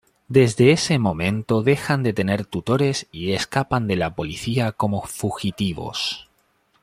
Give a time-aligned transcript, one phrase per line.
[0.29, 6.27] Desde ese momento dejan de tener tutores, y escapan de la policía como fugitivos.